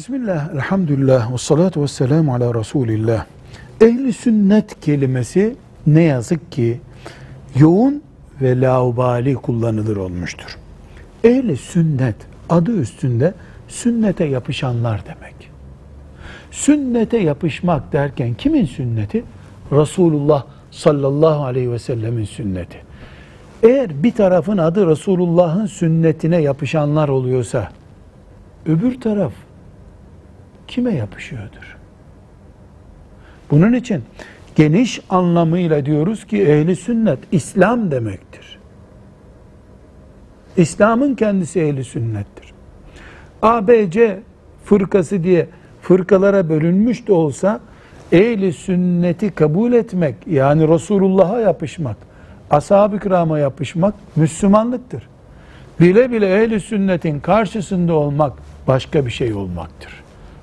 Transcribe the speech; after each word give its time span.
Bismillah, 0.00 0.54
elhamdülillah, 0.54 1.32
ve 1.32 1.38
salatu 1.38 1.82
ve 1.82 1.88
selamu 1.88 2.34
ala 2.34 2.54
Resulillah. 2.54 3.24
Ehli 3.80 4.12
sünnet 4.12 4.80
kelimesi 4.80 5.56
ne 5.86 6.02
yazık 6.02 6.52
ki 6.52 6.80
yoğun 7.56 8.02
ve 8.40 8.60
laubali 8.60 9.34
kullanılır 9.34 9.96
olmuştur. 9.96 10.58
Ehli 11.24 11.56
sünnet 11.56 12.14
adı 12.48 12.80
üstünde 12.80 13.34
sünnete 13.68 14.24
yapışanlar 14.24 15.02
demek. 15.04 15.34
Sünnete 16.50 17.18
yapışmak 17.18 17.92
derken 17.92 18.34
kimin 18.34 18.64
sünneti? 18.64 19.24
Resulullah 19.72 20.44
sallallahu 20.70 21.44
aleyhi 21.44 21.72
ve 21.72 21.78
sellemin 21.78 22.24
sünneti. 22.24 22.78
Eğer 23.62 24.02
bir 24.02 24.12
tarafın 24.12 24.58
adı 24.58 24.86
Resulullah'ın 24.86 25.66
sünnetine 25.66 26.42
yapışanlar 26.42 27.08
oluyorsa, 27.08 27.68
öbür 28.66 29.00
taraf 29.00 29.32
kime 30.70 30.94
yapışıyordur? 30.94 31.76
Bunun 33.50 33.72
için 33.72 34.02
geniş 34.56 35.00
anlamıyla 35.10 35.86
diyoruz 35.86 36.26
ki 36.26 36.42
ehli 36.42 36.76
sünnet 36.76 37.18
İslam 37.32 37.90
demektir. 37.90 38.58
İslam'ın 40.56 41.14
kendisi 41.14 41.60
ehli 41.60 41.84
sünnettir. 41.84 42.52
ABC 43.42 44.20
fırkası 44.64 45.24
diye 45.24 45.46
fırkalara 45.82 46.48
bölünmüş 46.48 47.06
de 47.06 47.12
olsa 47.12 47.60
ehli 48.12 48.52
sünneti 48.52 49.30
kabul 49.30 49.72
etmek 49.72 50.14
yani 50.26 50.68
Resulullah'a 50.68 51.40
yapışmak, 51.40 51.96
ashab-ı 52.50 52.98
kirama 52.98 53.38
yapışmak 53.38 53.94
Müslümanlıktır. 54.16 55.08
Bile 55.80 56.12
bile 56.12 56.42
ehli 56.42 56.60
sünnetin 56.60 57.20
karşısında 57.20 57.94
olmak 57.94 58.32
başka 58.66 59.06
bir 59.06 59.10
şey 59.10 59.34
olmaktır. 59.34 60.09